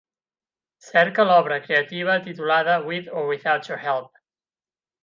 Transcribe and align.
Cerca 0.85 1.25
l'obra 1.31 1.59
creativa 1.67 2.17
titulada 2.29 2.81
With 2.89 3.13
or 3.21 3.29
Without 3.35 3.73
Your 3.73 3.81
Help 3.87 4.23